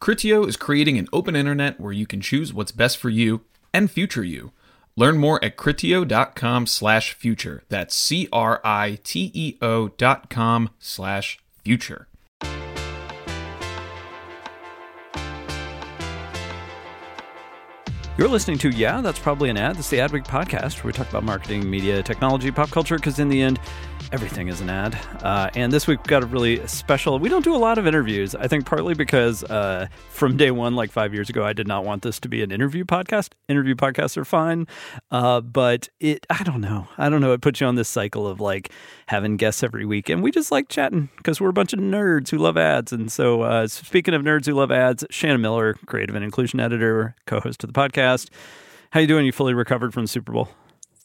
[0.00, 3.42] Criteo is creating an open internet where you can choose what's best for you
[3.74, 4.52] and future you.
[4.96, 7.62] Learn more at criteo.com slash future.
[7.68, 12.06] That's C-R-I-T-E-O dot com slash future.
[18.16, 19.76] You're listening to Yeah, That's Probably an Ad.
[19.76, 23.20] This is the Adweek podcast where we talk about marketing, media, technology, pop culture, because
[23.20, 23.60] in the end,
[24.12, 24.98] everything is an ad.
[25.22, 27.18] Uh, and this week we've got a really special.
[27.18, 28.34] We don't do a lot of interviews.
[28.34, 31.84] I think partly because uh, from day one, like five years ago, I did not
[31.84, 33.30] want this to be an interview podcast.
[33.48, 34.66] Interview podcasts are fine,
[35.10, 36.26] uh, but it.
[36.30, 36.88] I don't know.
[36.96, 37.32] I don't know.
[37.32, 38.70] It puts you on this cycle of like
[39.06, 42.30] having guests every week, and we just like chatting because we're a bunch of nerds
[42.30, 42.92] who love ads.
[42.92, 47.14] And so, uh, speaking of nerds who love ads, Shannon Miller, creative and inclusion editor,
[47.26, 48.30] co-host of the podcast.
[48.90, 49.26] How you doing?
[49.26, 50.48] You fully recovered from the Super Bowl?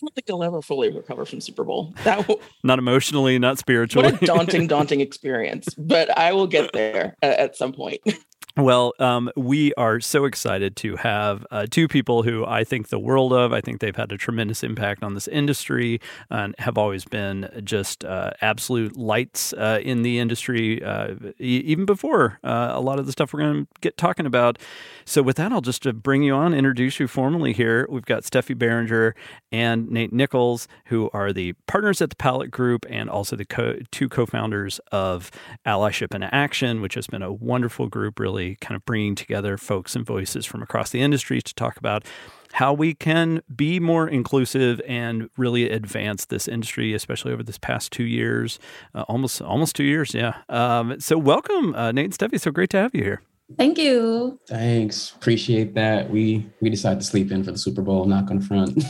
[0.03, 1.93] Don't think I'll ever fully recover from Super Bowl.
[2.03, 4.11] That w- not emotionally, not spiritually.
[4.11, 5.73] What a daunting, daunting experience.
[5.77, 8.01] But I will get there at, at some point.
[8.55, 12.99] Well, um, we are so excited to have uh, two people who I think the
[12.99, 13.51] world of.
[13.51, 18.05] I think they've had a tremendous impact on this industry and have always been just
[18.05, 23.07] uh, absolute lights uh, in the industry, uh, e- even before uh, a lot of
[23.07, 24.59] the stuff we're going to get talking about.
[25.03, 27.87] So, with that, I'll just uh, bring you on, introduce you formally here.
[27.89, 29.15] We've got Steffi Beringer
[29.51, 33.79] and Nate Nichols, who are the partners at the Palette Group and also the co-
[33.89, 35.31] two co founders of
[35.65, 39.57] Allyship in Action, which has been a wonderful group, really really kind of bringing together
[39.57, 42.05] folks and voices from across the industry to talk about
[42.53, 47.91] how we can be more inclusive and really advance this industry, especially over this past
[47.91, 48.59] two years,
[48.93, 50.35] uh, almost almost two years, yeah.
[50.49, 52.39] Um, so welcome, uh, Nate and Steffi.
[52.39, 53.21] So great to have you here.
[53.57, 54.39] Thank you.
[54.47, 55.11] Thanks.
[55.15, 56.09] Appreciate that.
[56.09, 58.75] We we decided to sleep in for the Super Bowl, not confront.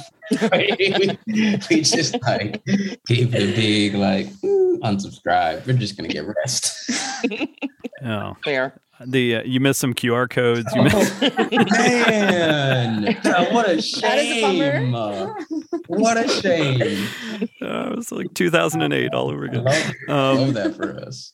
[0.51, 1.17] we,
[1.69, 2.63] we, just like
[3.07, 4.27] gave it a big like
[4.83, 5.65] unsubscribe.
[5.65, 6.91] We're just gonna get rest.
[8.05, 8.79] oh, fair.
[9.05, 10.71] The uh, you missed some QR codes.
[10.73, 13.15] You missed- oh, man,
[13.51, 14.93] what a shame!
[14.95, 15.33] A
[15.87, 17.07] what a shame!
[17.61, 19.63] Uh, it was like 2008 all over again.
[19.63, 21.33] Love, um, love that for us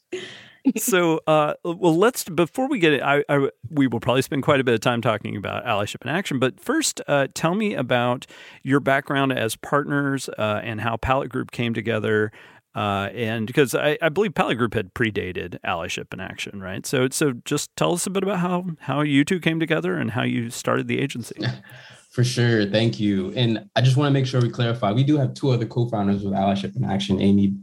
[0.78, 4.60] so, uh, well, let's before we get it, I, I, we will probably spend quite
[4.60, 6.40] a bit of time talking about allyship in action.
[6.40, 8.26] But first, uh, tell me about
[8.64, 12.32] your background as partners uh, and how Palette Group came together.
[12.76, 16.86] Uh, and because I, I, believe Palette Group had predated allyship in action, right?
[16.86, 20.12] So, so just tell us a bit about how how you two came together and
[20.12, 21.36] how you started the agency.
[22.12, 22.66] For sure.
[22.66, 23.32] Thank you.
[23.36, 24.92] And I just want to make sure we clarify.
[24.92, 27.56] We do have two other co-founders with Allyship in Action, Amy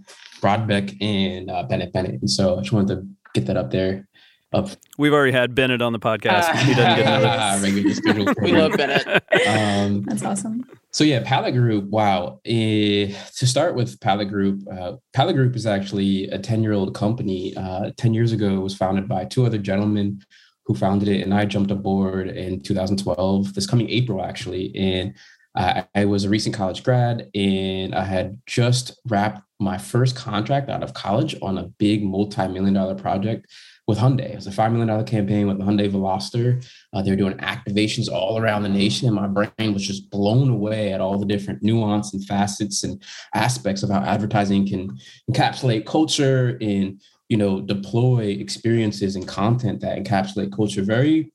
[0.46, 2.20] Brodbeck and uh, Bennett Bennett.
[2.20, 4.08] And so I just wanted to get that up there.
[4.52, 4.68] Up.
[4.96, 6.54] We've already had Bennett on the podcast.
[6.60, 9.04] he doesn't get we love Bennett.
[9.44, 10.64] Um, That's awesome.
[10.92, 11.86] So yeah, Palette Group.
[11.86, 12.40] Wow.
[12.46, 16.94] Uh, to start with Palette Group, uh, Palette Group is actually a 10 year old
[16.94, 17.56] company.
[17.56, 20.22] Uh, 10 years ago, it was founded by two other gentlemen
[20.64, 21.22] who founded it.
[21.22, 24.74] And I jumped aboard in 2012, this coming April, actually.
[24.76, 25.14] And
[25.56, 30.68] I, I was a recent college grad and I had just wrapped my first contract
[30.68, 33.46] out of college on a big multi-million dollar project
[33.86, 34.30] with Hyundai.
[34.30, 36.66] It was a $5 million campaign with the Hyundai Veloster.
[36.92, 40.50] Uh, they were doing activations all around the nation, and my brain was just blown
[40.50, 43.02] away at all the different nuance and facets and
[43.34, 44.98] aspects of how advertising can
[45.30, 51.32] encapsulate culture and you know deploy experiences and content that encapsulate culture very,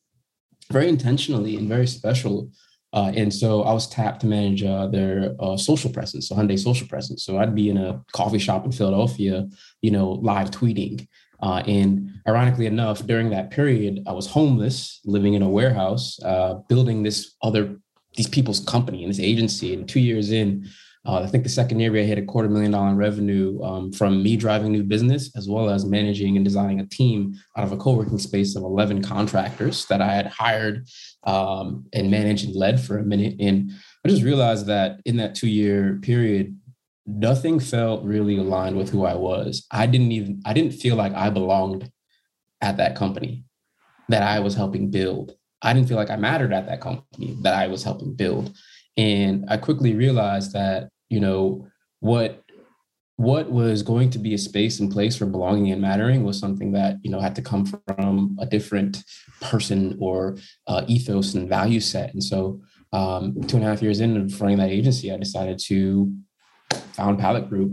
[0.71, 2.50] very intentionally and very special
[2.93, 6.59] uh, and so I was tapped to manage uh, their uh, social presence, so Hyundai
[6.59, 7.23] social presence.
[7.23, 9.47] So I'd be in a coffee shop in Philadelphia,
[9.81, 11.07] you know, live tweeting.
[11.41, 16.55] Uh, and ironically enough, during that period, I was homeless, living in a warehouse, uh,
[16.67, 17.77] building this other
[18.15, 19.73] these people's company and this agency.
[19.73, 20.67] And two years in,
[21.03, 23.92] Uh, I think the second year we hit a quarter million dollar in revenue um,
[23.92, 27.71] from me driving new business as well as managing and designing a team out of
[27.71, 30.88] a co-working space of 11 contractors that I had hired
[31.24, 33.36] um, and managed and led for a minute.
[33.39, 33.71] And
[34.06, 36.56] I just realized that in that two year period,
[37.07, 39.65] nothing felt really aligned with who I was.
[39.71, 41.92] I didn't even, I didn't feel like I belonged
[42.62, 43.44] at that company
[44.09, 45.36] that I was helping build.
[45.63, 48.56] I didn't feel like I mattered at that company that I was helping build.
[49.01, 51.68] And I quickly realized that, you know,
[52.01, 52.44] what
[53.15, 56.71] what was going to be a space and place for belonging and mattering was something
[56.71, 59.03] that you know had to come from a different
[59.42, 60.38] person or
[60.68, 62.13] uh, ethos and value set.
[62.13, 62.62] And so
[62.94, 66.13] um, two and a half years in into running that agency i decided to
[66.94, 67.71] found palette group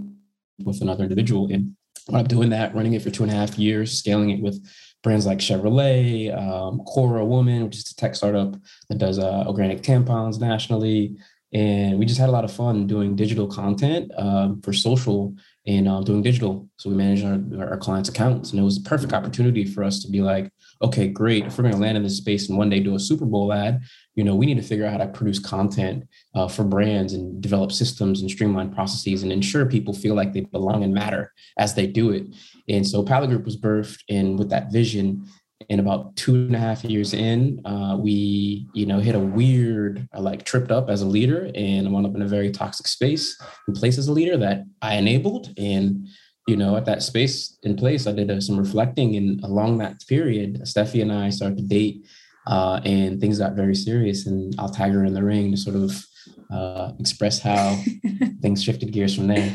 [0.64, 1.52] with another individual.
[1.52, 1.74] And
[2.12, 4.56] i'm doing that running it for two and a half years scaling it with
[5.02, 8.56] brands like Chevrolet, um, Cora Woman, which is a tech startup
[8.88, 11.16] that does uh, organic tampons nationally.
[11.52, 15.34] And we just had a lot of fun doing digital content um, for social
[15.66, 16.68] and um, doing digital.
[16.76, 18.50] So we managed our, our clients' accounts.
[18.50, 20.50] And it was a perfect opportunity for us to be like,
[20.80, 21.46] okay, great.
[21.46, 23.52] If we're going to land in this space and one day do a Super Bowl
[23.52, 23.82] ad,
[24.14, 27.40] you know, we need to figure out how to produce content uh, for brands and
[27.40, 31.74] develop systems and streamline processes and ensure people feel like they belong and matter as
[31.74, 32.26] they do it.
[32.68, 35.26] And so Palette Group was birthed, and with that vision,
[35.70, 40.08] and about two and a half years in, uh, we, you know, hit a weird,
[40.16, 43.36] uh, like tripped up as a leader and wound up in a very toxic space
[43.66, 45.52] and place as a leader that I enabled.
[45.58, 46.06] And,
[46.48, 49.16] you know, at that space in place, I did uh, some reflecting.
[49.16, 52.06] And along that period, Steffi and I started to date
[52.46, 54.26] uh, and things got very serious.
[54.26, 56.04] And I'll tag her in the ring to sort of
[56.50, 57.78] uh, express how
[58.42, 59.54] things shifted gears from there.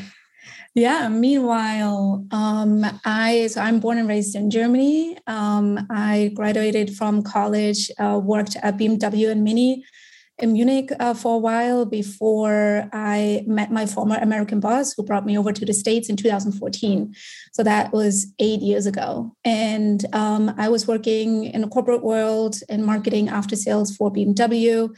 [0.75, 1.07] Yeah.
[1.10, 5.18] Meanwhile, um, I so I'm born and raised in Germany.
[5.28, 9.84] Um, I graduated from college, uh, worked at BMW and Mini
[10.44, 15.25] in Munich uh, for a while before I met my former American boss, who brought
[15.25, 17.16] me over to the States in 2014.
[17.54, 22.57] So that was eight years ago, and um, I was working in the corporate world
[22.68, 24.94] in marketing after sales for BMW.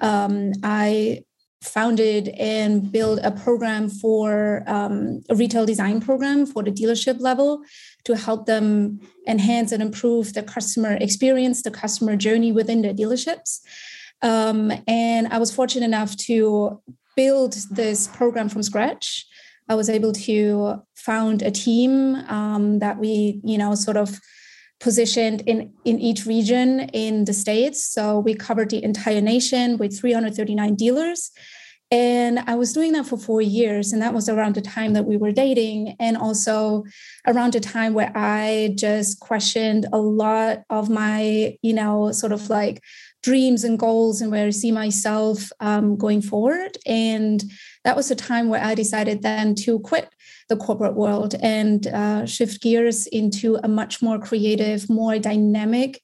[0.00, 1.22] Um, I
[1.62, 7.62] founded and built a program for um, a retail design program for the dealership level
[8.04, 13.60] to help them enhance and improve the customer experience, the customer journey within the dealerships.
[14.22, 16.80] Um, and I was fortunate enough to
[17.16, 19.26] build this program from scratch.
[19.68, 24.18] I was able to found a team um, that we, you know, sort of
[24.80, 27.84] positioned in, in each region in the States.
[27.84, 31.30] So we covered the entire nation with 339 dealers.
[31.90, 33.92] And I was doing that for four years.
[33.92, 35.96] And that was around the time that we were dating.
[35.98, 36.84] And also
[37.26, 42.50] around the time where I just questioned a lot of my, you know, sort of
[42.50, 42.82] like
[43.22, 46.78] dreams and goals and where I see myself um, going forward.
[46.86, 47.42] And
[47.84, 50.08] that was a time where I decided then to quit
[50.48, 56.00] the corporate world and uh, shift gears into a much more creative, more dynamic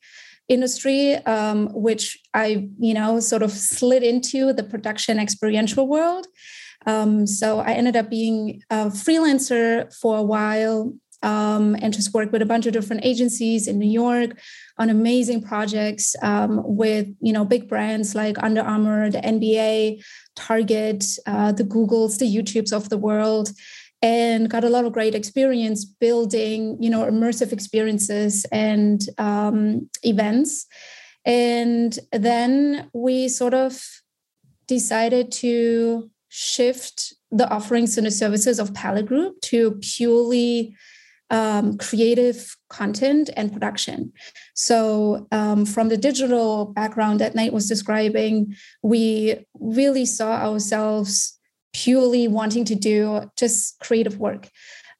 [0.48, 6.26] industry, um, which I, you know, sort of slid into the production experiential world.
[6.86, 10.92] Um, so I ended up being a freelancer for a while
[11.24, 14.38] um, and just worked with a bunch of different agencies in New York
[14.78, 20.04] on amazing projects um, with you know big brands like Under Armour, the NBA,
[20.36, 23.50] Target, uh, the Googles, the YouTubes of the world
[24.02, 30.66] and got a lot of great experience building you know immersive experiences and um, events.
[31.24, 33.82] And then we sort of
[34.66, 40.76] decided to shift the offerings and the services of palette group to purely
[41.30, 44.12] um, creative content and production.
[44.54, 51.38] So, um, from the digital background that Nate was describing, we really saw ourselves
[51.72, 54.48] purely wanting to do just creative work.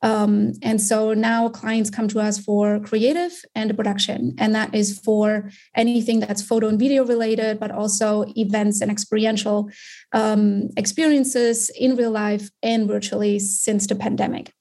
[0.03, 4.99] Um, and so now clients come to us for creative and production, and that is
[4.99, 9.71] for anything that's photo and video related, but also events and experiential
[10.13, 14.53] um, experiences in real life and virtually since the pandemic.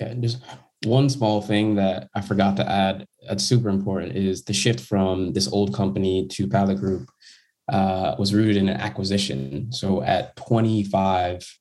[0.00, 0.38] Yeah, just
[0.84, 5.32] one small thing that I forgot to add that's super important is the shift from
[5.32, 7.10] this old company to Palette Group
[7.70, 9.72] uh, was rooted in an acquisition.
[9.72, 11.58] So at 25,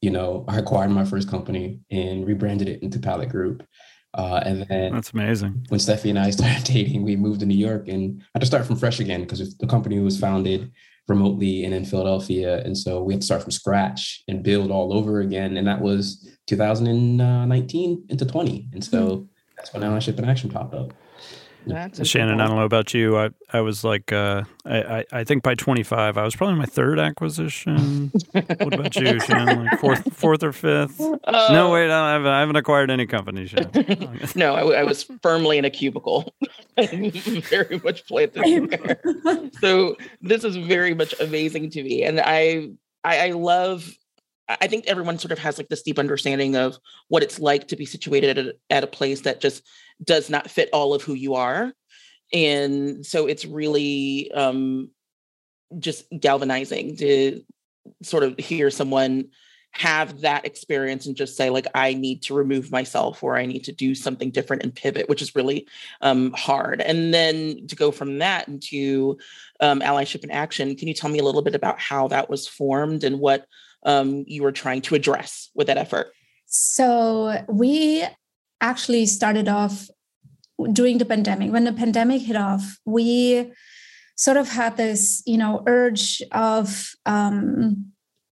[0.00, 3.66] you know, I acquired my first company and rebranded it into Palette Group.
[4.12, 5.66] Uh, and then that's amazing.
[5.68, 8.46] When Steffi and I started dating, we moved to New York and I had to
[8.46, 10.70] start from fresh again because the company was founded
[11.08, 12.62] remotely and in Philadelphia.
[12.64, 15.56] And so we had to start from scratch and build all over again.
[15.56, 18.68] And that was 2019 into 20.
[18.72, 19.24] And so mm-hmm.
[19.56, 20.92] that's when Allyship in Action popped up.
[21.66, 23.16] That's Shannon, I don't know about you.
[23.16, 26.66] I, I was like, uh, I, I, I think by 25, I was probably my
[26.66, 28.12] third acquisition.
[28.32, 29.64] what about you, Shannon?
[29.64, 31.00] Like fourth, fourth or fifth?
[31.00, 34.34] Uh, no, wait, I haven't, I haven't acquired any companies yet.
[34.36, 36.34] no, I, I was firmly in a cubicle.
[36.76, 39.00] very much planted there.
[39.60, 42.70] so this is very much amazing to me, and I,
[43.04, 43.88] I, I love.
[44.48, 46.76] I think everyone sort of has like this deep understanding of
[47.08, 49.62] what it's like to be situated at a, at a place that just
[50.02, 51.72] does not fit all of who you are,
[52.32, 54.90] and so it's really um,
[55.78, 57.42] just galvanizing to
[58.02, 59.26] sort of hear someone
[59.76, 63.64] have that experience and just say like i need to remove myself or i need
[63.64, 65.66] to do something different and pivot which is really
[66.00, 66.80] um, hard.
[66.80, 69.18] And then to go from that into
[69.60, 72.46] um, allyship in action can you tell me a little bit about how that was
[72.46, 73.46] formed and what
[73.84, 76.12] um, you were trying to address with that effort?
[76.46, 78.04] So we
[78.60, 79.88] actually started off
[80.72, 81.52] during the pandemic.
[81.52, 83.52] When the pandemic hit off we
[84.16, 87.92] sort of had this you know urge of um,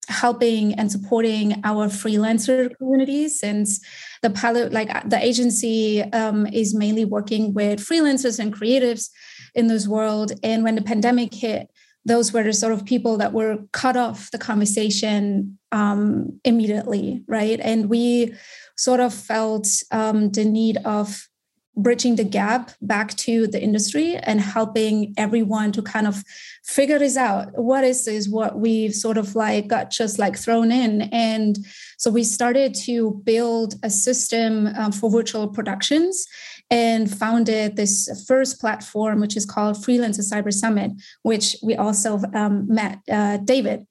[0.09, 3.80] helping and supporting our freelancer community since
[4.23, 9.09] the pilot like the agency um, is mainly working with freelancers and creatives
[9.54, 10.33] in this world.
[10.42, 11.71] And when the pandemic hit
[12.04, 17.61] those were the sort of people that were cut off the conversation um, immediately right?
[17.61, 18.35] And we
[18.76, 21.28] sort of felt um, the need of
[21.76, 26.22] bridging the gap back to the industry and helping everyone to kind of
[26.64, 27.48] figure this out.
[27.54, 28.28] What is this?
[28.28, 31.02] What we've sort of like got just like thrown in.
[31.12, 31.56] And
[31.96, 36.26] so we started to build a system um, for virtual productions
[36.72, 42.64] and founded this first platform which is called freelancer cyber summit which we also um,
[42.68, 43.84] met uh, david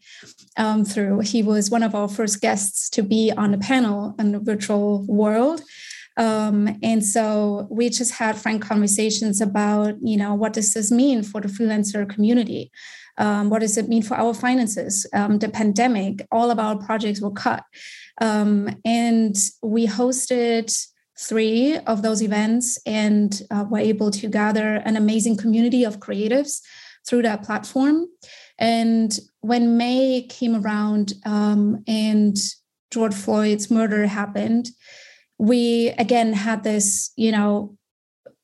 [0.59, 1.21] um, through.
[1.21, 5.05] He was one of our first guests to be on the panel in the virtual
[5.07, 5.61] world
[6.19, 11.23] um, and so we just had frank conversations about, you know, what does this mean
[11.23, 12.71] for the freelancer community?
[13.17, 15.07] Um, what does it mean for our finances?
[15.13, 17.63] Um, the pandemic, all of our projects were cut.
[18.19, 19.33] Um, and
[19.63, 20.69] we hosted
[21.17, 26.59] three of those events and uh, were able to gather an amazing community of creatives
[27.07, 28.07] through that platform.
[28.57, 32.35] And when May came around um, and
[32.91, 34.69] George Floyd's murder happened,
[35.39, 37.77] we again had this, you know,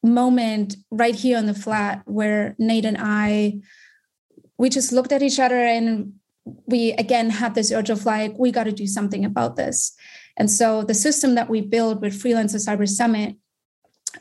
[0.02, 3.60] moment right here on the flat where Nate and I,
[4.58, 6.14] we just looked at each other and
[6.66, 9.96] we again had this urge of like, we got to do something about this.
[10.38, 13.36] And so the system that we built with Freelancer Cyber Summit,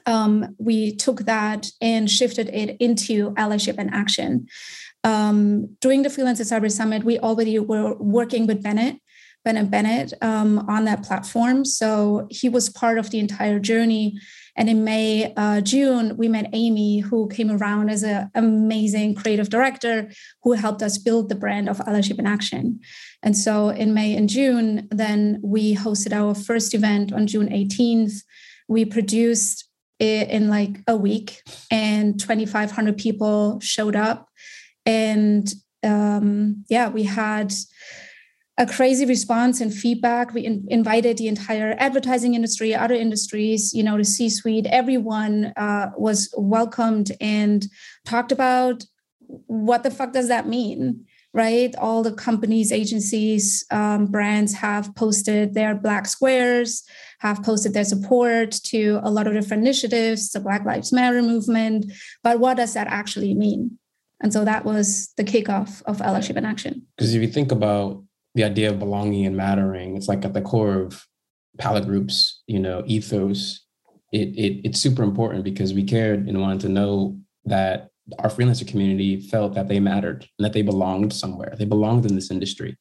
[0.06, 4.46] um, we took that and shifted it into allyship and action.
[5.04, 8.96] Um, during the Freelancer Cyber Summit, we already were working with Bennett
[9.44, 11.64] Bennett Bennett um, on that platform.
[11.64, 14.18] So he was part of the entire journey.
[14.56, 19.50] And in May, uh, June, we met Amy, who came around as an amazing creative
[19.50, 20.10] director
[20.42, 22.80] who helped us build the brand of Allyship in Action.
[23.22, 28.22] And so in May and June, then we hosted our first event on June 18th.
[28.68, 34.28] We produced it in like a week, and 2,500 people showed up.
[34.86, 37.52] And um, yeah, we had
[38.56, 40.32] a crazy response and feedback.
[40.32, 45.52] We in, invited the entire advertising industry, other industries, you know, the C suite, everyone
[45.56, 47.66] uh, was welcomed and
[48.04, 48.84] talked about
[49.46, 51.74] what the fuck does that mean, right?
[51.76, 56.84] All the companies, agencies, um, brands have posted their black squares,
[57.18, 61.90] have posted their support to a lot of different initiatives, the Black Lives Matter movement.
[62.22, 63.78] But what does that actually mean?
[64.20, 66.82] And so that was the kickoff of Allyship in Action.
[66.96, 68.02] Because if you think about
[68.34, 69.96] the idea of belonging and mattering.
[69.96, 71.06] It's like at the core of
[71.58, 73.60] Palette Group's, you know, ethos.
[74.12, 78.66] It, it it's super important because we cared and wanted to know that our freelancer
[78.66, 81.54] community felt that they mattered and that they belonged somewhere.
[81.58, 82.76] They belonged in this industry.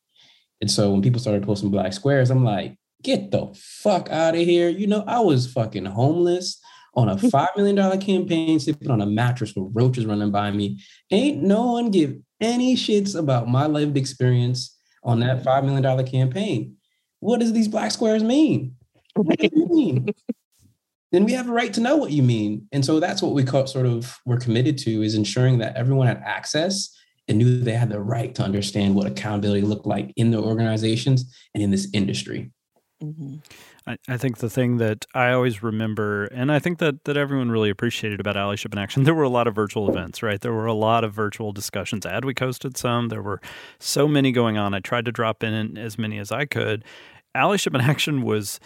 [0.62, 4.41] And so when people started posting black squares, I'm like, get the fuck out of
[4.41, 4.69] here.
[4.69, 6.60] You know, I was fucking homeless
[6.95, 10.79] on a $5 million campaign, sleeping on a mattress with roaches running by me.
[11.12, 16.77] Ain't no one give any shits about my lived experience on that $5 million campaign.
[17.19, 18.75] What does these black squares mean?
[19.15, 20.10] What do you mean?
[21.12, 22.67] then we have a right to know what you mean.
[22.72, 26.07] And so that's what we call, sort of were committed to is ensuring that everyone
[26.07, 26.89] had access
[27.27, 31.33] and knew they had the right to understand what accountability looked like in their organizations
[31.53, 32.51] and in this industry.
[33.01, 33.36] Mm-hmm.
[33.85, 37.51] I, I, think the thing that I always remember, and I think that, that everyone
[37.51, 40.39] really appreciated about Allyship in Action, there were a lot of virtual events, right?
[40.39, 42.05] There were a lot of virtual discussions.
[42.05, 43.09] Adweek hosted some.
[43.09, 43.41] There were
[43.79, 44.73] so many going on.
[44.73, 46.83] I tried to drop in as many as I could.
[47.35, 48.59] Allyship in Action was,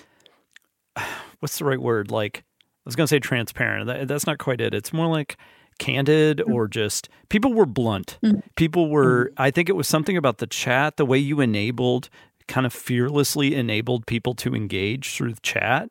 [1.40, 2.12] what's the right word?
[2.12, 3.88] Like I was going to say transparent.
[3.88, 4.74] That, that's not quite it.
[4.74, 5.38] It's more like
[5.78, 6.54] candid mm-hmm.
[6.54, 8.18] or just people were blunt.
[8.24, 8.40] Mm-hmm.
[8.56, 9.42] People were, mm-hmm.
[9.42, 12.10] I think it was something about the chat, the way you enabled,
[12.48, 15.90] kind of fearlessly enabled people to engage through chat,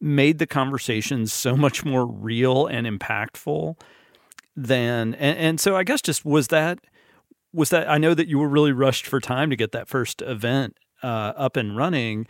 [0.00, 3.76] made the conversations so much more real and impactful
[4.56, 6.78] than, and, and so I guess just was that,
[7.52, 10.22] was that, I know that you were really rushed for time to get that first
[10.22, 12.26] event uh, up and running,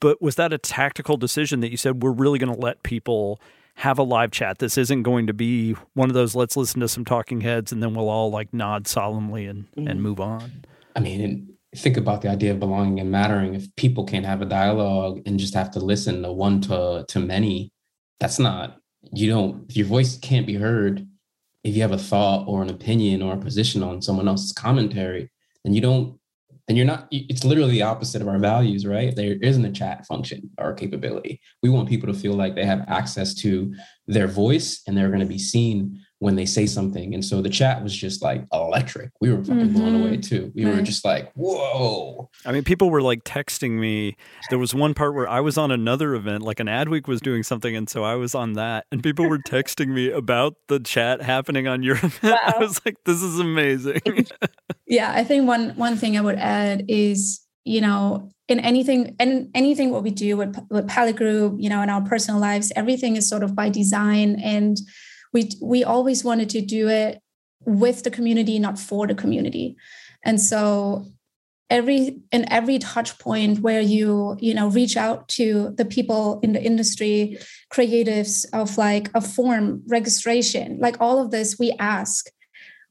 [0.00, 3.40] but was that a tactical decision that you said we're really going to let people
[3.76, 4.58] have a live chat.
[4.58, 7.82] This isn't going to be one of those let's listen to some talking heads and
[7.82, 9.88] then we'll all like nod solemnly and mm-hmm.
[9.88, 10.64] and move on.
[10.94, 13.54] I mean, think about the idea of belonging and mattering.
[13.54, 17.20] If people can't have a dialogue and just have to listen to one to to
[17.20, 17.72] many,
[18.20, 18.78] that's not
[19.12, 21.06] you don't if your voice can't be heard.
[21.64, 25.30] If you have a thought or an opinion or a position on someone else's commentary,
[25.64, 26.18] then you don't
[26.68, 29.14] then you're not it's literally the opposite of our values right?
[29.14, 31.40] There isn't a chat function or capability.
[31.62, 33.74] We want people to feel like they have access to
[34.06, 37.14] their voice and they're going to be seen when they say something.
[37.14, 39.10] And so the chat was just like electric.
[39.20, 39.74] We were fucking mm-hmm.
[39.74, 40.52] blown away too.
[40.54, 40.76] We right.
[40.76, 42.30] were just like, whoa.
[42.46, 44.16] I mean, people were like texting me.
[44.48, 47.42] There was one part where I was on another event, like an Adweek was doing
[47.42, 47.74] something.
[47.74, 48.86] And so I was on that.
[48.92, 52.22] And people were texting me about the chat happening on your event.
[52.22, 52.38] Wow.
[52.54, 54.28] I was like, this is amazing.
[54.86, 55.12] yeah.
[55.12, 59.90] I think one one thing I would add is, you know, in anything and anything
[59.90, 63.28] what we do with, with Palette Group, you know, in our personal lives, everything is
[63.28, 64.78] sort of by design and
[65.32, 67.20] we we always wanted to do it
[67.64, 69.76] with the community not for the community.
[70.24, 71.06] And so
[71.70, 76.52] every in every touch point where you you know reach out to the people in
[76.52, 77.38] the industry
[77.72, 82.28] creatives of like a form registration like all of this we ask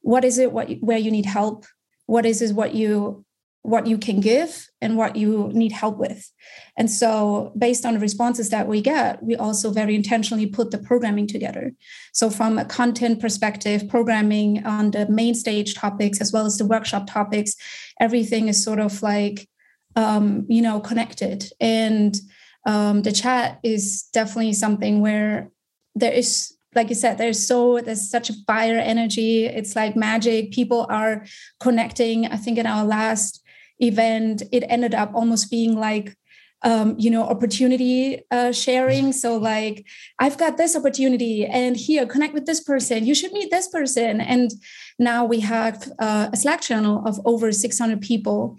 [0.01, 1.65] what is it what where you need help?
[2.05, 3.24] What is is what you
[3.63, 6.32] what you can give and what you need help with.
[6.77, 10.80] And so, based on the responses that we get, we also very intentionally put the
[10.80, 11.72] programming together.
[12.12, 16.65] So, from a content perspective, programming on the main stage topics as well as the
[16.65, 17.56] workshop topics,
[18.00, 19.48] everything is sort of like,
[19.96, 21.46] um, you know, connected.
[21.60, 22.20] And
[22.65, 25.51] um, the chat is definitely something where
[25.96, 30.51] there is like you said there's so there's such a fire energy it's like magic
[30.51, 31.25] people are
[31.60, 33.40] connecting i think in our last
[33.82, 36.16] event, it ended up almost being like
[36.64, 39.12] um, you know opportunity uh, sharing.
[39.12, 39.86] So like
[40.20, 43.06] i've got this opportunity and here connect with this person.
[43.06, 44.22] You should meet this person.
[44.22, 44.52] And
[45.00, 48.58] now we have uh, a slack channel of over 600 people.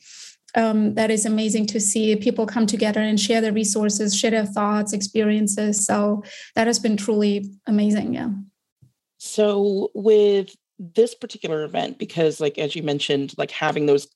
[0.55, 2.15] Um, that is amazing to see.
[2.17, 5.87] People come together and share their resources share their thoughts experiences.
[5.87, 8.31] So that has been truly amazing yeah.
[9.19, 14.09] So with this particular event because like as you mentioned like having those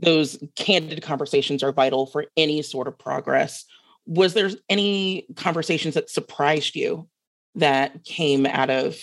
[0.00, 3.64] those candid conversations are vital for any sort of progress.
[4.06, 7.08] Was there any conversations that surprised you
[7.54, 8.96] that came out of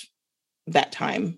[0.66, 1.38] that time?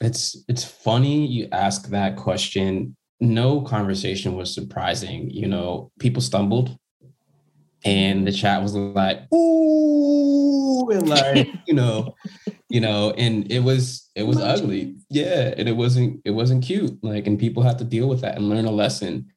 [0.00, 2.94] It's it's funny you ask that question.
[3.20, 5.30] No conversation was surprising.
[5.30, 6.78] You know, people stumbled
[7.84, 12.14] and the chat was like, ooh, and like, you know,
[12.68, 14.96] you know, and it was it was ugly.
[15.10, 15.54] Yeah.
[15.56, 17.02] And it wasn't it wasn't cute.
[17.02, 19.32] Like, and people have to deal with that and learn a lesson.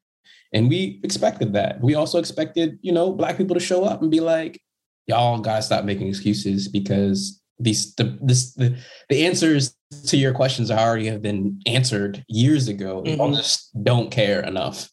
[0.53, 1.79] And we expected that.
[1.81, 4.59] We also expected, you know, black people to show up and be like,
[5.07, 8.75] y'all gotta stop making excuses because these the this the,
[9.09, 9.75] the answers
[10.07, 13.03] to your questions already have been answered years ago.
[13.05, 13.19] Mm-hmm.
[13.19, 14.89] Y'all just don't care enough.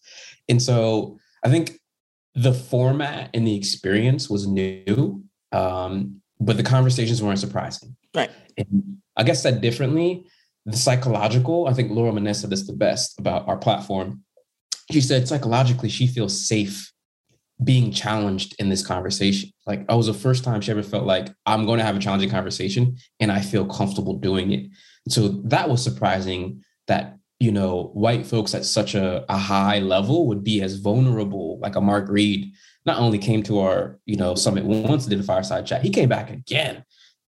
[0.49, 1.79] And so I think
[2.39, 7.97] the format and the experience was new, um, but the conversations weren't surprising.
[8.15, 8.31] Right.
[8.57, 10.25] And I guess said differently,
[10.65, 14.23] the psychological, I think Laura Manessa said this the best about our platform.
[14.93, 16.93] She said psychologically, she feels safe
[17.65, 19.51] being challenged in this conversation.
[19.67, 21.99] Like, it was the first time she ever felt like I'm going to have a
[21.99, 24.71] challenging conversation and I feel comfortable doing it.
[25.09, 30.27] So that was surprising that you know, white folks at such a, a high level
[30.27, 32.53] would be as vulnerable, like a Mark Read,
[32.85, 36.09] not only came to our, you know, summit once did a fireside chat, he came
[36.09, 36.85] back again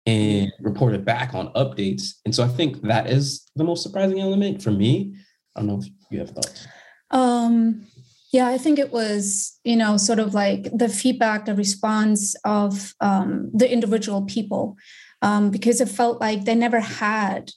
[0.07, 2.15] and reported back on updates.
[2.25, 5.15] And so I think that is the most surprising element for me.
[5.55, 6.67] I don't know if you have thoughts.
[7.11, 7.87] Um,
[8.33, 12.95] yeah, I think it was, you know, sort of like the feedback, the response of
[13.01, 14.77] um, the individual people,
[15.23, 17.51] um, because it felt like they never had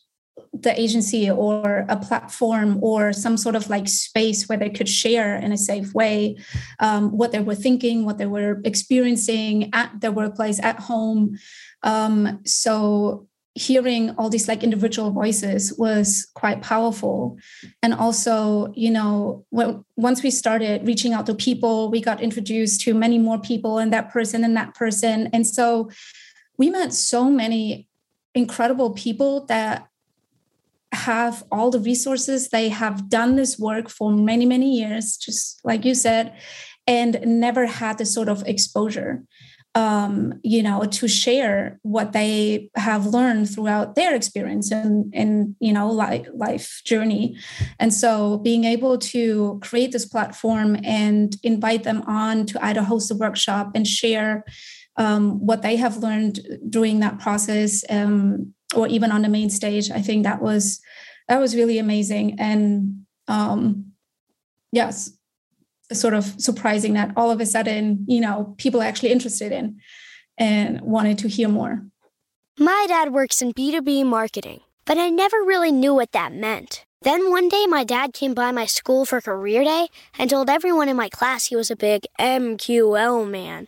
[0.54, 5.36] the agency or a platform or some sort of like space where they could share
[5.36, 6.38] in a safe way
[6.80, 11.38] um, what they were thinking, what they were experiencing at their workplace, at home.
[11.82, 17.38] Um, so hearing all these like individual voices was quite powerful
[17.84, 22.82] and also you know when, once we started reaching out to people we got introduced
[22.82, 25.88] to many more people and that person and that person and so
[26.58, 27.88] we met so many
[28.34, 29.88] incredible people that
[30.94, 32.50] have all the resources.
[32.50, 36.36] They have done this work for many, many years, just like you said,
[36.88, 39.24] and never had this sort of exposure
[39.76, 45.74] um, you know, to share what they have learned throughout their experience and, and you
[45.74, 47.36] know, life, life journey.
[47.80, 53.10] And so being able to create this platform and invite them on to either host
[53.10, 54.46] a workshop and share
[54.98, 59.92] um, what they have learned during that process um, or even on the main stage,
[59.92, 60.82] I think that was
[61.28, 62.40] that was really amazing.
[62.40, 63.94] And um,
[64.72, 65.12] yes,
[65.92, 69.80] sort of surprising that all of a sudden, you know, people are actually interested in
[70.38, 71.86] and wanted to hear more.
[72.60, 76.86] My dad works in B2B marketing, but I never really knew what that meant.
[77.02, 80.88] Then one day, my dad came by my school for career day and told everyone
[80.88, 83.68] in my class he was a big MQL man.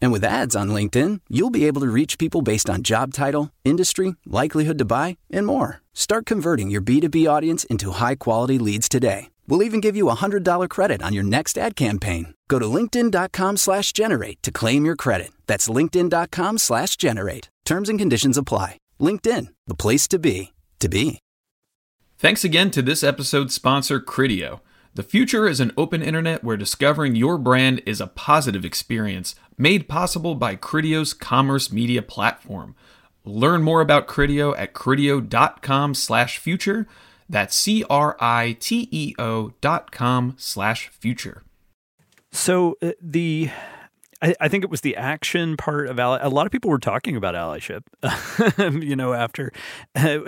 [0.00, 3.50] And with ads on LinkedIn, you'll be able to reach people based on job title,
[3.64, 5.80] industry, likelihood to buy, and more.
[5.94, 9.30] Start converting your B2B audience into high quality leads today.
[9.48, 12.34] We'll even give you a $100 credit on your next ad campaign.
[12.48, 15.30] Go to linkedin.com slash generate to claim your credit.
[15.46, 17.48] That's linkedin.com slash generate.
[17.64, 18.78] Terms and conditions apply.
[19.00, 21.18] LinkedIn, the place to be, to be.
[22.18, 24.60] Thanks again to this episode's sponsor, Criteo.
[24.98, 29.88] The future is an open internet where discovering your brand is a positive experience made
[29.88, 32.74] possible by Criteo's commerce media platform.
[33.24, 36.88] Learn more about Critio at criteo.com slash future.
[37.28, 41.44] that's C R I T E O dot com slash future.
[42.32, 43.50] So uh, the
[44.20, 46.18] I, I, think it was the action part of ally.
[46.20, 47.82] A lot of people were talking about allyship,
[48.82, 49.52] you know, after
[49.94, 50.18] uh,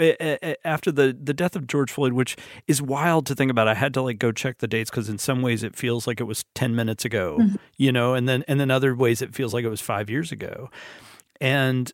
[0.65, 3.69] after the the death of George Floyd, which is wild to think about.
[3.69, 6.21] I had to like go check the dates because in some ways it feels like
[6.21, 7.57] it was ten minutes ago, mm-hmm.
[7.77, 10.31] you know, and then and then other ways it feels like it was five years
[10.31, 10.71] ago,
[11.41, 11.93] and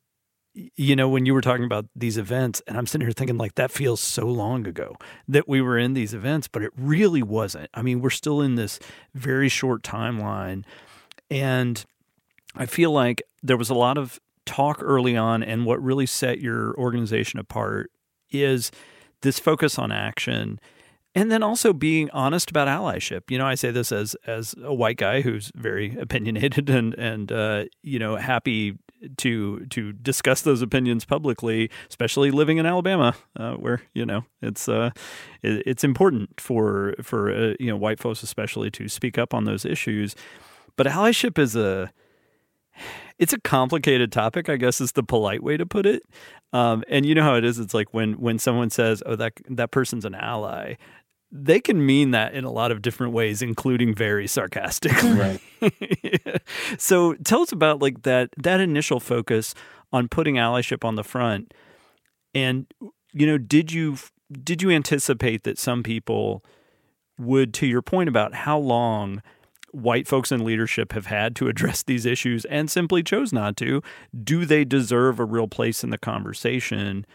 [0.74, 3.56] you know, when you were talking about these events, and I'm sitting here thinking, like,
[3.56, 4.96] that feels so long ago
[5.28, 7.68] that we were in these events, but it really wasn't.
[7.74, 8.78] I mean, we're still in this
[9.14, 10.64] very short timeline.
[11.30, 11.84] And
[12.54, 16.40] I feel like there was a lot of talk early on, and what really set
[16.40, 17.90] your organization apart
[18.30, 18.70] is
[19.22, 20.60] this focus on action
[21.16, 23.30] and then also being honest about allyship.
[23.30, 27.32] You know, I say this as as a white guy who's very opinionated and and
[27.32, 28.78] uh, you know happy
[29.16, 34.68] to to discuss those opinions publicly, especially living in Alabama, uh, where you know it's
[34.68, 34.90] uh,
[35.42, 39.44] it, it's important for for uh, you know white folks especially to speak up on
[39.44, 40.14] those issues.
[40.76, 41.90] But allyship is a
[43.18, 46.02] it's a complicated topic, I guess is the polite way to put it.
[46.52, 47.58] Um, and you know how it is.
[47.58, 50.74] It's like when when someone says, "Oh, that that person's an ally,"
[51.32, 55.12] they can mean that in a lot of different ways, including very sarcastically.
[55.12, 55.40] Right.
[56.02, 56.38] yeah.
[56.78, 59.54] So tell us about like that that initial focus
[59.92, 61.52] on putting allyship on the front,
[62.34, 62.66] and
[63.12, 63.96] you know, did you
[64.42, 66.44] did you anticipate that some people
[67.18, 69.22] would, to your point about how long
[69.76, 73.82] white folks in leadership have had to address these issues and simply chose not to,
[74.24, 77.06] do they deserve a real place in the conversation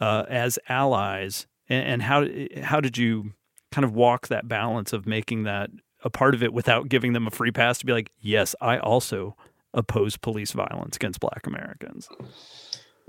[0.00, 1.46] uh, as allies?
[1.68, 2.26] And, and how
[2.62, 3.32] how did you
[3.72, 5.70] kind of walk that balance of making that
[6.04, 8.78] a part of it without giving them a free pass to be like, yes, I
[8.78, 9.36] also
[9.72, 12.08] oppose police violence against Black Americans.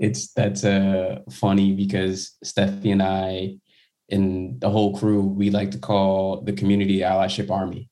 [0.00, 3.58] It's that's uh, funny because Steffi and I
[4.10, 7.88] and the whole crew we like to call the community allyship army.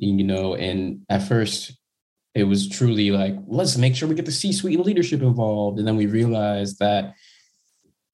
[0.00, 1.72] You know, and at first
[2.34, 5.86] it was truly like let's make sure we get the C-suite and leadership involved, and
[5.86, 7.14] then we realized that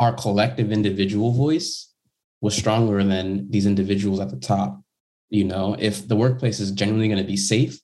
[0.00, 1.92] our collective individual voice
[2.40, 4.82] was stronger than these individuals at the top.
[5.30, 7.78] You know, if the workplace is genuinely going to be safe,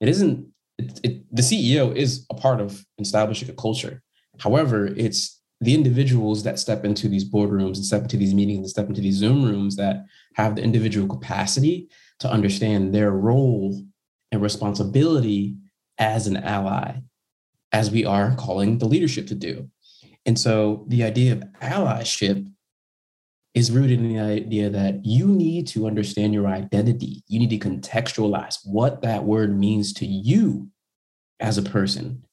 [0.00, 0.46] it isn't.
[0.78, 4.02] It, it, the CEO is a part of establishing a culture.
[4.38, 8.68] However, it's the individuals that step into these boardrooms and step into these meetings and
[8.68, 11.88] step into these Zoom rooms that have the individual capacity
[12.20, 13.82] to understand their role
[14.32, 15.56] and responsibility
[15.98, 17.00] as an ally,
[17.72, 19.68] as we are calling the leadership to do.
[20.24, 22.50] And so the idea of allyship
[23.54, 27.22] is rooted in the idea that you need to understand your identity.
[27.28, 30.68] You need to contextualize what that word means to you
[31.40, 32.24] as a person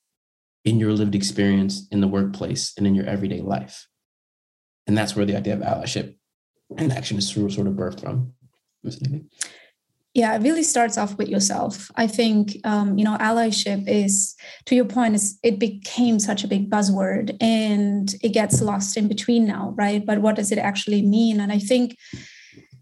[0.65, 3.87] in your lived experience in the workplace and in your everyday life.
[4.85, 6.15] and that's where the idea of allyship
[6.77, 8.33] and action is sort of birthed from.
[10.13, 11.89] Yeah, it really starts off with yourself.
[11.95, 16.47] I think um, you know allyship is, to your point, is it became such a
[16.47, 20.05] big buzzword and it gets lost in between now, right?
[20.05, 21.39] But what does it actually mean?
[21.39, 21.97] And I think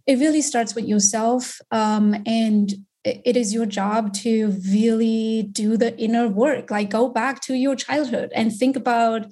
[0.08, 5.98] it really starts with yourself, um, and it is your job to really do the
[5.98, 6.70] inner work.
[6.70, 9.26] Like go back to your childhood and think about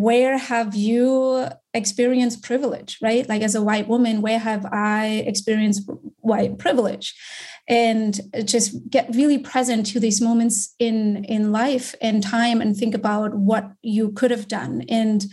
[0.00, 3.28] where have you experienced privilege right?
[3.28, 7.14] Like as a white woman where have i experienced white privilege?
[7.68, 12.94] And just get really present to these moments in in life and time and think
[12.94, 14.84] about what you could have done.
[14.88, 15.26] And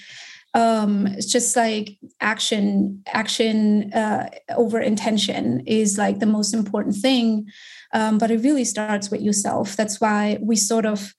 [0.53, 7.47] um it's just like action action uh, over intention is like the most important thing.
[7.93, 9.75] Um, but it really starts with yourself.
[9.77, 11.13] That's why we sort of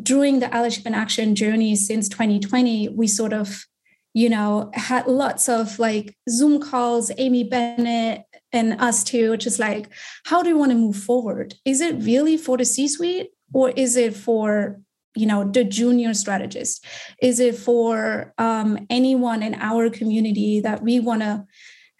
[0.00, 3.66] during the allyship and action journey since 2020, we sort of,
[4.14, 9.58] you know, had lots of like Zoom calls, Amy Bennett and us too, which is
[9.58, 9.88] like,
[10.24, 11.54] how do you want to move forward?
[11.64, 14.80] Is it really for the C suite or is it for
[15.14, 16.84] you know the junior strategist
[17.20, 21.44] is it for um, anyone in our community that we want to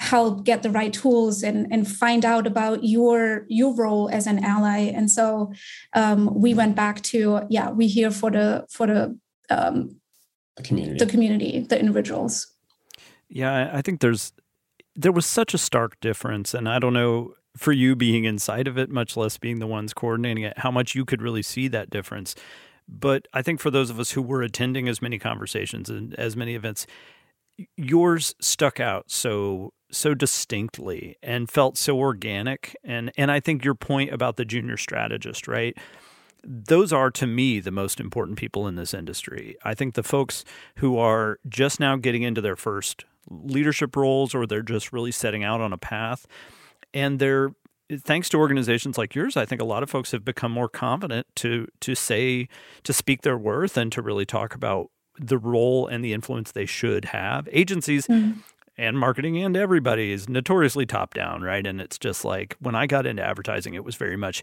[0.02, 4.44] help get the right tools and, and find out about your your role as an
[4.44, 4.90] ally.
[4.94, 5.52] And so
[5.94, 9.96] um, we went back to yeah we here for the for the um,
[10.56, 10.98] the community.
[10.98, 12.48] the community the individuals.
[13.28, 14.32] Yeah i think there's
[14.94, 18.76] there was such a stark difference and i don't know for you being inside of
[18.76, 21.90] it much less being the ones coordinating it how much you could really see that
[21.90, 22.34] difference.
[22.88, 26.36] But i think for those of us who were attending as many conversations and as
[26.36, 26.86] many events
[27.76, 33.74] yours stuck out so so distinctly and felt so organic and and I think your
[33.74, 35.76] point about the junior strategist, right?
[36.44, 39.57] Those are to me the most important people in this industry.
[39.64, 40.44] I think the folks
[40.76, 45.44] who are just now getting into their first leadership roles or they're just really setting
[45.44, 46.26] out on a path
[46.92, 47.50] and they're
[47.98, 51.26] thanks to organizations like yours, I think a lot of folks have become more confident
[51.37, 52.48] to to say
[52.85, 56.66] to speak their worth and to really talk about the role and the influence they
[56.66, 57.48] should have.
[57.52, 58.38] Agencies mm
[58.83, 61.64] and marketing and everybody is notoriously top down, right?
[61.64, 64.42] And it's just like when I got into advertising, it was very much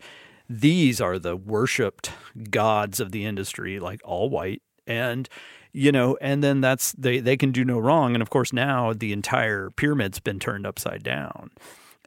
[0.50, 2.12] these are the worshiped
[2.50, 4.62] gods of the industry, like all white.
[4.88, 5.28] And
[5.74, 8.14] you know, and then that's they they can do no wrong.
[8.16, 11.52] And of course now the entire pyramid's been turned upside down.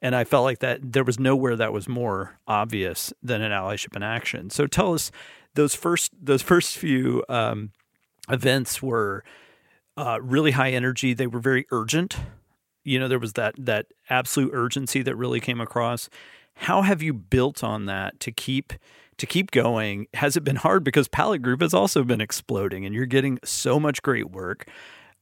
[0.01, 3.95] And I felt like that there was nowhere that was more obvious than an allyship
[3.95, 4.49] in action.
[4.49, 5.13] So tell us
[5.55, 7.73] those first those first few um,
[8.31, 9.23] events were
[9.97, 11.15] uh, really high energy.
[11.15, 12.17] They were very urgent.
[12.85, 16.09] You know, there was that that absolute urgency that really came across.
[16.55, 18.73] How have you built on that to keep
[19.19, 20.07] to keep going?
[20.15, 23.79] Has it been hard because Palette Group has also been exploding, and you're getting so
[23.79, 24.69] much great work.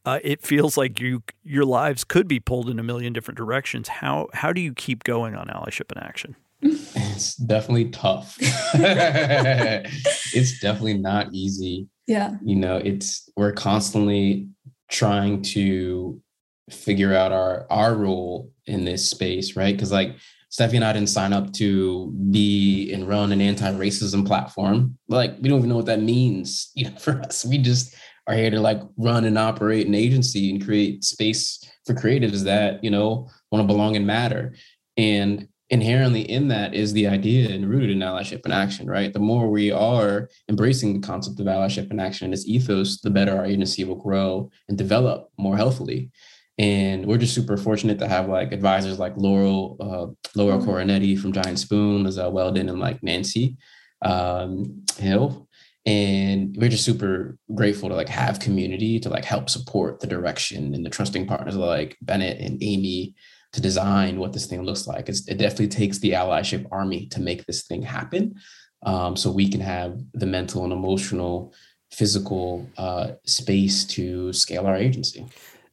[0.06, 3.88] Uh, it feels like you your lives could be pulled in a million different directions.
[3.88, 6.36] How how do you keep going on allyship in action?
[6.62, 8.36] It's definitely tough.
[8.40, 11.88] it's definitely not easy.
[12.06, 12.36] Yeah.
[12.42, 14.48] You know, it's we're constantly
[14.90, 16.20] trying to
[16.70, 19.74] figure out our our role in this space, right?
[19.74, 20.16] Because like
[20.50, 24.98] Steffi and I didn't sign up to be and run an anti-racism platform.
[25.08, 27.44] Like we don't even know what that means, you know, for us.
[27.44, 27.94] We just
[28.26, 32.82] are here to like run and operate an agency and create space for creatives that,
[32.84, 34.54] you know, want to belong and matter.
[34.96, 39.12] And inherently in that is the idea and rooted in allyship and action, right?
[39.12, 43.10] The more we are embracing the concept of allyship and action and its ethos, the
[43.10, 46.10] better our agency will grow and develop more healthily.
[46.58, 50.68] And we're just super fortunate to have like advisors like Laurel, uh, Laurel mm-hmm.
[50.68, 53.56] Correnti from Giant Spoon, Lizelle Weldon, and like Nancy
[54.02, 55.48] um, Hill.
[55.86, 60.74] And we're just super grateful to like have community to like help support the direction
[60.74, 63.14] and the trusting partners like Bennett and Amy
[63.52, 65.08] to design what this thing looks like.
[65.08, 68.36] It's, it definitely takes the allyship army to make this thing happen.
[68.82, 71.52] Um, so we can have the mental and emotional,
[71.92, 75.26] physical uh, space to scale our agency.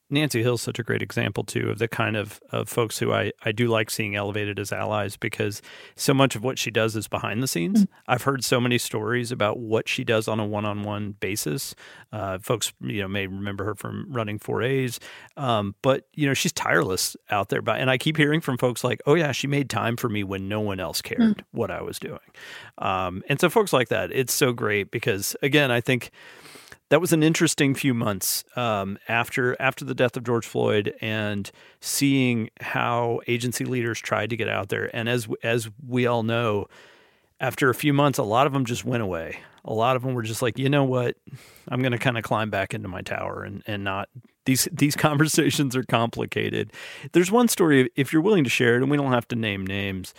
[0.10, 3.32] Nancy Hill's such a great example too of the kind of, of folks who I,
[3.44, 5.62] I do like seeing elevated as allies because
[5.96, 7.84] so much of what she does is behind the scenes.
[7.84, 7.94] Mm-hmm.
[8.08, 11.76] I've heard so many stories about what she does on a one on one basis.
[12.14, 15.00] Uh, folks, you know, may remember her from running 4As,
[15.36, 17.62] um, but you know, she's tireless out there.
[17.62, 20.24] But and I keep hearing from folks like, "Oh yeah, she made time for me
[20.24, 21.58] when no one else cared mm-hmm.
[21.58, 22.20] what I was doing."
[22.78, 26.12] Um, and so, folks like that, it's so great because again, I think
[26.90, 31.52] that was an interesting few months um, after after the death of George Floyd and
[31.82, 34.90] seeing how agency leaders tried to get out there.
[34.96, 36.68] And as as we all know,
[37.40, 39.40] after a few months, a lot of them just went away.
[39.66, 41.18] A lot of them were just like, you know what,
[41.68, 44.10] I'm going to kind of climb back into my tower and and not
[44.46, 46.72] these these conversations are complicated.
[47.12, 49.68] There's one story if you're willing to share it, and we don't have to name
[49.68, 50.14] names,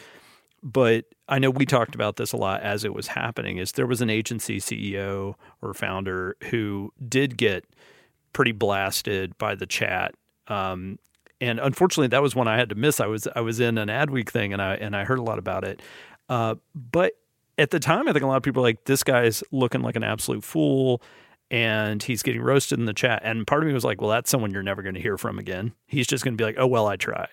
[0.62, 3.58] but I know we talked about this a lot as it was happening.
[3.58, 7.64] Is there was an agency CEO or founder who did get
[8.32, 10.14] pretty blasted by the chat.
[10.46, 10.98] Um,
[11.40, 13.00] and unfortunately, that was one I had to miss.
[13.00, 15.38] I was I was in an Adweek thing, and I and I heard a lot
[15.38, 15.80] about it.
[16.28, 17.12] Uh, but
[17.56, 19.96] at the time, I think a lot of people were like, "This guy's looking like
[19.96, 21.02] an absolute fool."
[21.50, 23.22] and he's getting roasted in the chat.
[23.24, 25.38] And part of me was like, well, that's someone you're never going to hear from
[25.38, 25.72] again.
[25.86, 27.28] He's just going to be like, oh, well, I tried.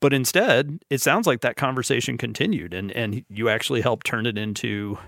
[0.00, 4.36] But instead, it sounds like that conversation continued and, and you actually helped turn it
[4.36, 4.98] into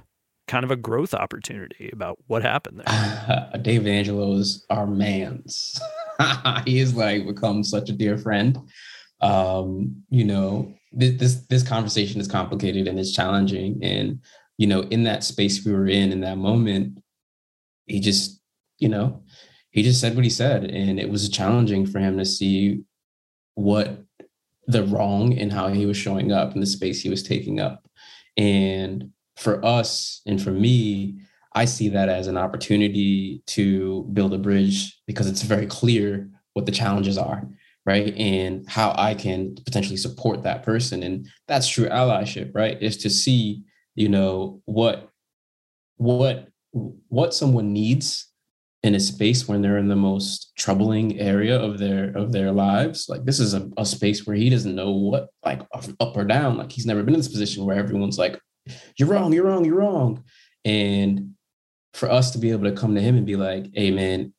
[0.49, 3.51] kind of a growth opportunity about what happened there.
[3.63, 5.79] David Angelo is our man's.
[6.65, 8.59] he is like become such a dear friend.
[9.21, 13.79] Um, you know, this, this this conversation is complicated and it's challenging.
[13.83, 14.21] And,
[14.57, 17.03] you know, in that space we were in in that moment,
[17.87, 18.41] he just,
[18.79, 19.23] you know,
[19.71, 20.65] he just said what he said.
[20.65, 22.83] And it was challenging for him to see
[23.55, 24.05] what
[24.69, 27.89] the wrong in how he was showing up in the space he was taking up.
[28.37, 31.19] And for us and for me,
[31.55, 36.67] I see that as an opportunity to build a bridge because it's very clear what
[36.67, 37.49] the challenges are,
[37.87, 38.15] right?
[38.17, 41.03] And how I can potentially support that person.
[41.03, 42.81] And that's true allyship, right?
[42.83, 45.11] Is to see, you know, what
[45.97, 48.29] what what someone needs
[48.83, 53.09] in a space when they're in the most troubling area of their of their lives.
[53.09, 56.57] Like this is a, a space where he doesn't know what like up or down.
[56.57, 58.39] Like he's never been in this position where everyone's like
[58.97, 60.25] you're wrong you're wrong you're wrong.
[60.65, 61.35] And
[61.95, 64.33] for us to be able to come to him and be like hey man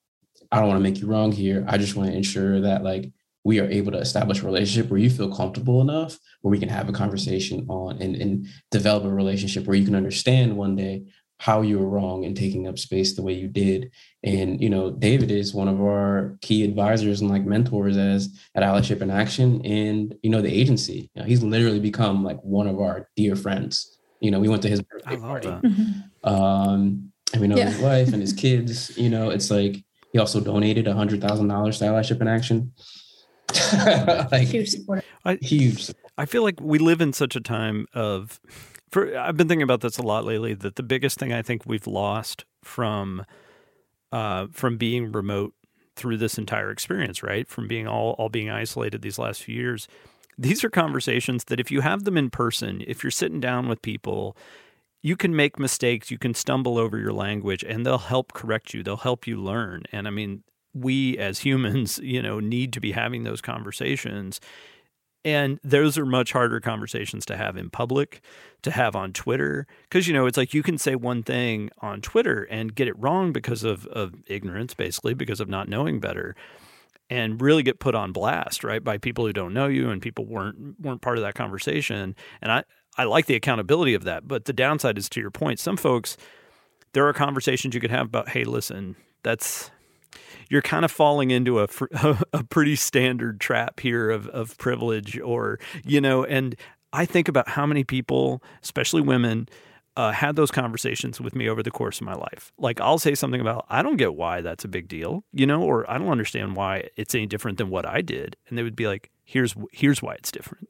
[0.52, 1.65] i don't want to make you wrong here.
[1.67, 3.12] I just want to ensure that like
[3.43, 6.69] we are able to establish a relationship where you feel comfortable enough where we can
[6.69, 11.04] have a conversation on and, and develop a relationship where you can understand one day
[11.39, 13.91] how you were wrong in taking up space the way you did.
[14.23, 18.63] And you know, David is one of our key advisors and like mentors as at
[18.63, 21.10] Allyship in Action and you know the agency.
[21.15, 23.97] You know, he's literally become like one of our dear friends.
[24.19, 25.47] You know, we went to his birthday party.
[25.47, 26.30] Mm-hmm.
[26.30, 27.69] Um, and we know yeah.
[27.69, 28.97] his wife and his kids.
[28.97, 29.78] You know, it's like
[30.12, 32.73] he also donated a hundred thousand dollars to Allyship in Action.
[34.32, 35.06] like huge support.
[35.23, 35.86] I, huge.
[35.86, 36.12] Support.
[36.17, 38.41] I feel like we live in such a time of
[38.89, 40.54] for I've been thinking about this a lot lately.
[40.54, 43.25] That the biggest thing I think we've lost from
[44.12, 45.54] uh, from being remote
[45.95, 47.47] through this entire experience, right?
[47.47, 49.88] From being all all being isolated these last few years.
[50.38, 53.82] These are conversations that if you have them in person, if you're sitting down with
[53.82, 54.38] people,
[55.02, 58.82] you can make mistakes, you can stumble over your language, and they'll help correct you.
[58.82, 59.84] They'll help you learn.
[59.91, 64.39] And I mean, we as humans, you know, need to be having those conversations.
[65.25, 68.21] And those are much harder conversations to have in public,
[68.62, 69.67] to have on Twitter.
[69.84, 72.97] Because, you know, it's like you can say one thing on Twitter and get it
[72.97, 76.36] wrong because of, of ignorance, basically, because of not knowing better,
[77.10, 80.25] and really get put on blast, right, by people who don't know you and people
[80.25, 82.15] weren't weren't part of that conversation.
[82.41, 82.63] And I,
[82.97, 84.27] I like the accountability of that.
[84.27, 86.15] But the downside is to your point, some folks,
[86.93, 89.69] there are conversations you could have about, hey, listen, that's
[90.49, 91.67] you're kind of falling into a,
[92.33, 96.55] a pretty standard trap here of, of privilege or, you know, and
[96.91, 99.47] I think about how many people, especially women,
[99.95, 102.51] uh, had those conversations with me over the course of my life.
[102.57, 105.62] Like I'll say something about, I don't get why that's a big deal, you know,
[105.62, 108.35] or I don't understand why it's any different than what I did.
[108.47, 110.69] And they would be like, here's, here's why it's different.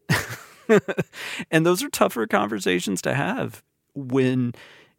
[1.51, 3.63] and those are tougher conversations to have
[3.93, 4.53] when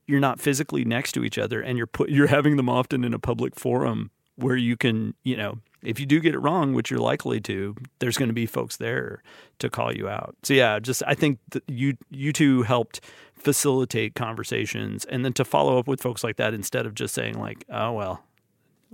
[0.06, 3.12] you're not physically next to each other and you're put, you're having them often in
[3.12, 6.90] a public forum where you can, you know, if you do get it wrong, which
[6.90, 9.22] you're likely to, there's going to be folks there
[9.58, 10.36] to call you out.
[10.42, 13.00] So yeah, just I think that you you two helped
[13.34, 17.38] facilitate conversations, and then to follow up with folks like that instead of just saying
[17.38, 18.24] like, oh well,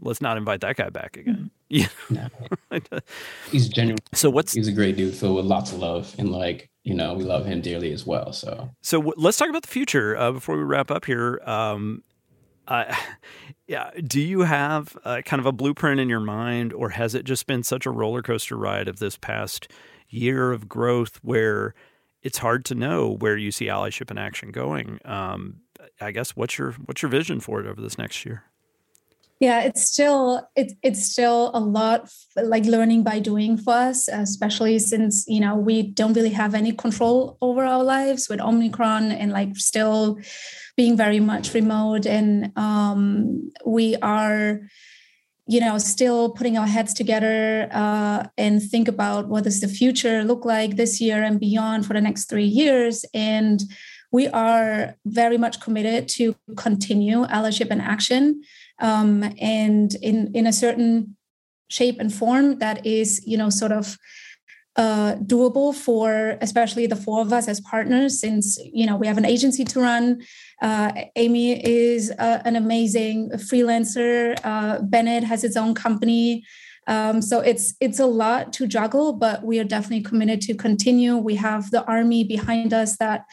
[0.00, 1.50] let's not invite that guy back again.
[1.68, 1.88] Yeah,
[3.50, 3.98] he's genuine.
[4.14, 7.14] So what's he's a great dude, filled with lots of love, and like you know
[7.14, 8.32] we love him dearly as well.
[8.32, 11.40] So so w- let's talk about the future uh, before we wrap up here.
[11.44, 12.04] Um,
[12.68, 12.94] uh,
[13.66, 17.24] yeah, do you have uh, kind of a blueprint in your mind, or has it
[17.24, 19.70] just been such a roller coaster ride of this past
[20.08, 21.74] year of growth where
[22.22, 25.00] it's hard to know where you see allyship in action going?
[25.04, 25.60] Um,
[26.00, 28.44] I guess what's your what's your vision for it over this next year?
[29.40, 34.78] Yeah it's still it's it's still a lot like learning by doing for us especially
[34.78, 39.32] since you know we don't really have any control over our lives with omicron and
[39.32, 40.18] like still
[40.76, 42.06] being very much remote.
[42.06, 44.60] And um, we are
[45.48, 50.24] you know still putting our heads together uh, and think about what does the future
[50.24, 53.04] look like this year and beyond for the next three years.
[53.14, 53.60] And
[54.12, 58.42] we are very much committed to continue allyship and action
[58.80, 61.16] um, and in in a certain
[61.68, 63.96] shape and form that is you know sort of
[64.76, 69.18] uh, doable for especially the four of us as partners since you know we have
[69.18, 70.20] an agency to run.
[70.60, 74.38] Uh, amy is uh, an amazing freelancer.
[74.44, 76.44] Uh, bennett has his own company.
[76.88, 81.16] Um, so it's it's a lot to juggle but we are definitely committed to continue.
[81.16, 83.24] We have the army behind us that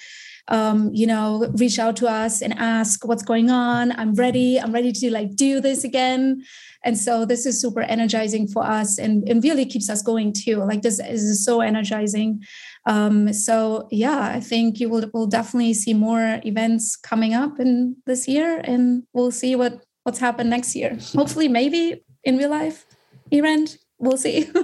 [0.49, 4.73] um, you know reach out to us and ask what's going on i'm ready i'm
[4.73, 6.43] ready to like do this again
[6.83, 10.57] and so this is super energizing for us and, and really keeps us going too.
[10.57, 12.43] Like this is so energizing.
[12.85, 17.95] Um, so yeah, I think you will will definitely see more events coming up in
[18.05, 20.97] this year and we'll see what what's happened next year.
[21.15, 22.85] Hopefully maybe in real life
[23.31, 23.77] event.
[23.97, 24.49] We'll see.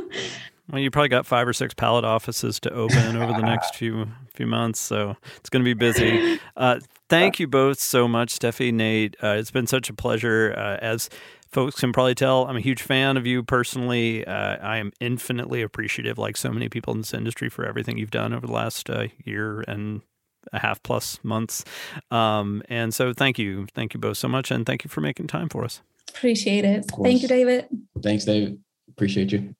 [0.71, 4.07] Well, you probably got five or six Palette offices to open over the next few
[4.39, 6.39] few months, so it's going to be busy.
[6.57, 6.77] Uh,
[7.07, 9.15] thank you both so much, Steffi, Nate.
[9.23, 10.53] Uh, it's been such a pleasure.
[10.57, 11.09] Uh, as
[11.49, 14.27] folks can probably tell I'm a huge fan of you personally.
[14.27, 18.11] Uh, I am infinitely appreciative, like so many people in this industry, for everything you've
[18.11, 20.01] done over the last uh, year and
[20.51, 21.63] a half plus months.
[22.11, 25.27] Um, and so, thank you, thank you both so much, and thank you for making
[25.27, 25.81] time for us.
[26.09, 26.91] Appreciate it.
[27.03, 27.67] Thank you, David.
[28.03, 28.59] Thanks, David.
[28.89, 29.55] Appreciate you.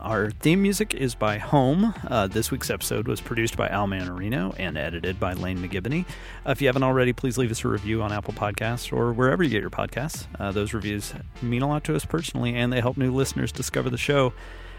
[0.00, 1.94] Our theme music is by Home.
[2.06, 6.04] Uh, this week's episode was produced by Al Manarino and edited by Lane McGibney.
[6.46, 9.42] Uh, if you haven't already, please leave us a review on Apple Podcasts or wherever
[9.42, 10.26] you get your podcasts.
[10.38, 13.90] Uh, those reviews mean a lot to us personally, and they help new listeners discover
[13.90, 14.32] the show.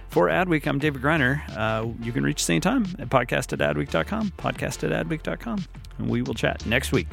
[0.10, 1.42] For Adweek, I'm David Griner.
[1.56, 5.64] Uh, you can reach us anytime at podcast at adweek.com, podcast at adweek.com,
[6.00, 7.08] and we will chat next week.